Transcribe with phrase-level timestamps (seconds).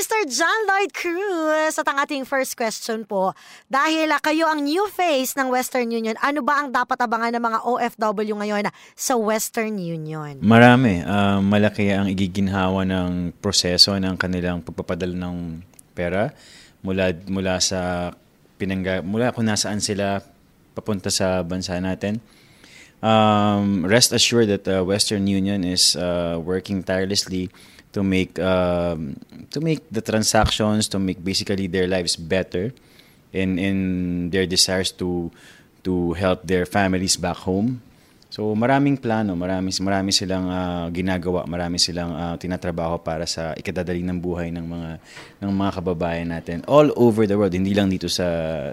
[0.00, 0.32] Mr.
[0.32, 1.76] John Lloyd Cruz.
[1.76, 3.36] At ang ating first question po,
[3.68, 7.58] dahil kayo ang new face ng Western Union, ano ba ang dapat abangan ng mga
[7.68, 8.64] OFW ngayon
[8.96, 10.40] sa Western Union?
[10.40, 11.04] Marami.
[11.04, 15.60] Uh, malaki ang igiginhawa ng proseso ng kanilang pagpapadala ng
[15.92, 16.32] pera
[16.80, 18.08] mula mula sa
[18.56, 20.24] pinangga mula kung nasaan sila
[20.72, 22.24] papunta sa bansa natin.
[23.00, 27.48] Um, rest assured that uh, Western Union is uh, working tirelessly
[27.92, 29.16] to make um,
[29.50, 32.76] to make the transactions to make basically their lives better
[33.32, 33.76] in in
[34.30, 35.32] their desires to
[35.82, 37.80] to help their families back home.
[38.30, 44.06] So maraming plano, marami marami silang uh, ginagawa, marami silang uh, tinatrabaho para sa ikadadali
[44.06, 44.90] ng buhay ng mga
[45.42, 48.28] ng mga kababayan natin all over the world, hindi lang dito sa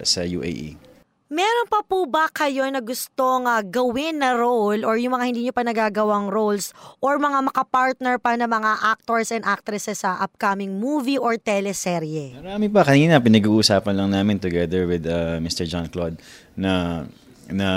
[0.06, 0.87] sa UAE.
[1.28, 5.44] Meron pa po ba kayo na gustong uh, gawin na role or yung mga hindi
[5.44, 6.72] nyo pa nagagawang roles
[7.04, 12.32] or mga makapartner pa na mga actors and actresses sa upcoming movie or teleserye?
[12.40, 12.88] Marami pa.
[12.88, 15.68] Kanina pinag-uusapan lang namin together with uh, Mr.
[15.68, 16.16] John Claude
[16.56, 17.04] na
[17.52, 17.70] na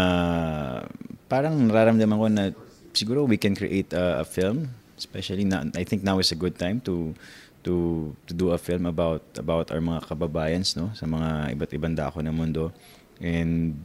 [1.26, 2.44] parang nararamdaman ko na
[2.94, 6.54] siguro we can create a, a film especially na I think now is a good
[6.54, 7.18] time to
[7.66, 7.74] to
[8.30, 12.22] to do a film about about our mga kababayans no sa mga iba't ibang dako
[12.22, 12.70] ng mundo
[13.20, 13.76] And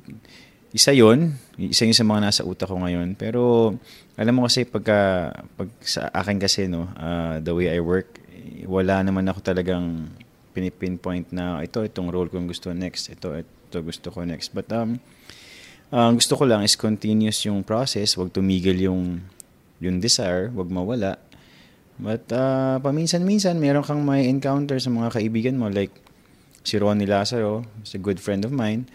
[0.75, 3.15] isa yon isa yun sa mga nasa utak ko ngayon.
[3.15, 3.71] Pero
[4.19, 8.19] alam mo kasi pagka, pag sa akin kasi, no, uh, the way I work,
[8.67, 10.11] wala naman ako talagang
[10.51, 14.51] pinipinpoint na ito, itong role ko gusto next, ito, ito gusto ko next.
[14.55, 14.99] But um,
[15.95, 19.23] ang uh, gusto ko lang is continuous yung process, wag tumigil yung
[19.79, 21.19] yung desire, wag mawala.
[21.95, 25.91] But uh, paminsan-minsan, meron kang may encounter sa mga kaibigan mo like
[26.67, 28.87] si Ronnie Lazaro, is a good friend of mine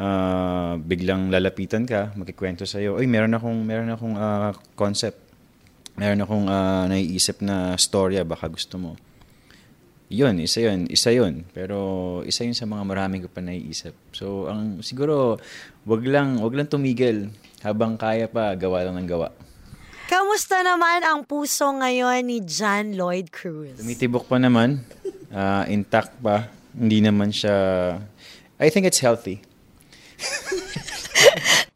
[0.00, 5.20] uh, biglang lalapitan ka, magkikwento sa iyo, "Oy, meron akong meron akong uh, concept.
[6.00, 8.96] Meron akong uh, naiisip na storya baka gusto mo."
[10.10, 11.46] Yun, isa yun, isa yun.
[11.54, 11.78] Pero
[12.26, 13.94] isa yun sa mga marami ko pa naiisip.
[14.10, 15.38] So, ang siguro,
[15.86, 17.30] wag lang, wag lang tumigil.
[17.62, 19.30] Habang kaya pa, gawa lang ng gawa.
[20.10, 23.78] Kamusta naman ang puso ngayon ni John Lloyd Cruz?
[23.78, 24.82] Tumitibok pa naman.
[25.30, 26.50] Uh, intact pa.
[26.74, 27.54] Hindi naman siya...
[28.58, 29.46] I think it's healthy.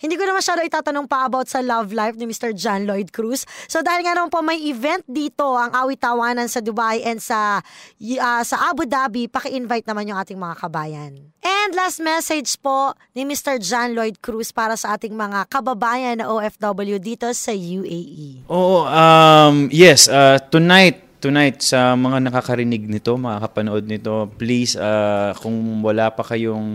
[0.05, 2.53] Hindi ko na masyado itatanong pa about sa love life ni Mr.
[2.53, 3.49] John Lloyd Cruz.
[3.73, 8.43] So dahil nga naman po may event dito ang awit-tawanan sa Dubai and sa uh,
[8.45, 11.33] sa Abu Dhabi, paki-invite naman yung ating mga kabayan.
[11.41, 13.57] And last message po ni Mr.
[13.57, 18.45] John Lloyd Cruz para sa ating mga kababayan na OFW dito sa UAE.
[18.53, 25.81] Oo, um, yes, uh, tonight tonight sa mga nakakarinig nito, makakapanood nito, please uh, kung
[25.81, 26.69] wala pa kayong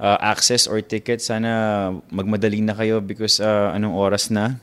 [0.00, 4.56] uh, access or ticket, sana magmadali na kayo because uh, anong oras na.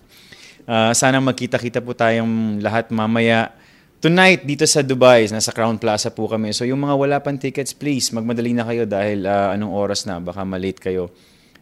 [0.67, 3.53] Uh, sana magkita-kita po tayong lahat mamaya.
[3.97, 6.51] Tonight, dito sa Dubai, nasa Crown Plaza po kami.
[6.51, 10.19] So yung mga wala pang tickets, please, magmadali na kayo dahil uh, anong oras na,
[10.19, 11.13] baka malate kayo.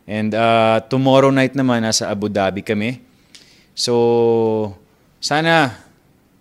[0.10, 3.02] And uh, tomorrow night naman, nasa Abu Dhabi kami.
[3.74, 4.74] So,
[5.18, 5.74] sana,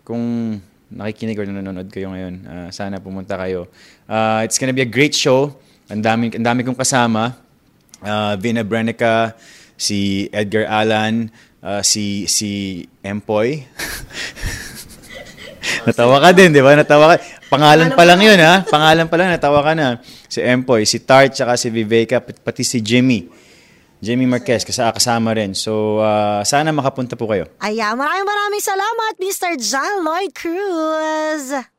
[0.05, 0.57] kung
[0.93, 3.67] nakikinig or nanonood kayo ngayon, uh, sana pumunta kayo.
[4.05, 5.57] Uh, it's gonna be a great show.
[5.93, 7.37] Ang dami, ang dami kong kasama.
[8.05, 9.37] Uh, Vina Brenica,
[9.77, 11.29] si Edgar Allan,
[11.61, 13.65] uh, si si Empoy.
[15.89, 16.77] natawa ka din, di ba?
[16.77, 17.25] Natawa ka.
[17.53, 18.65] Pangalan pa lang yun, ha?
[18.65, 20.01] Pangalan pa lang, natawa ka na.
[20.29, 23.29] Si Empoy, si Tart, tsaka si Viveka, pati si Jimmy.
[24.05, 25.57] Jimmy Marquez, kasama rin.
[25.57, 27.49] So, uh, sana makapunta po kayo.
[27.65, 29.57] Ayan, maraming maraming salamat, Mr.
[29.57, 31.74] John Lloyd Cruz.